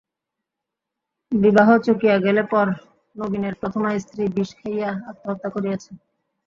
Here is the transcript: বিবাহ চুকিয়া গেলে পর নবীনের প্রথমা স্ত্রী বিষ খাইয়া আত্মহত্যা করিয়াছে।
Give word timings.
বিবাহ 1.31 1.69
চুকিয়া 1.85 2.15
গেলে 2.25 2.43
পর 2.51 2.65
নবীনের 3.15 3.53
প্রথমা 3.61 3.89
স্ত্রী 3.99 4.23
বিষ 4.35 4.49
খাইয়া 4.59 4.89
আত্মহত্যা 5.09 5.49
করিয়াছে। 5.55 5.91